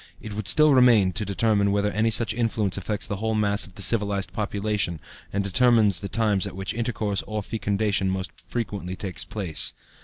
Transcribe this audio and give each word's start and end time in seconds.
It 0.19 0.33
would 0.33 0.47
still 0.47 0.73
remain, 0.73 1.11
to 1.13 1.23
determine 1.23 1.71
whether 1.71 1.91
any 1.91 2.09
such 2.09 2.33
influence 2.33 2.75
affects 2.75 3.05
the 3.05 3.17
whole 3.17 3.35
mass 3.35 3.67
of 3.67 3.75
the 3.75 3.83
civilized 3.83 4.33
population 4.33 4.99
and 5.31 5.43
determines 5.43 5.99
the 5.99 6.09
times 6.09 6.47
at 6.47 6.55
which 6.55 6.73
intercourse, 6.73 7.21
or 7.27 7.43
fecundation, 7.43 8.09
most 8.09 8.31
frequently 8.35 8.95
takes 8.95 9.23
place. 9.23 9.73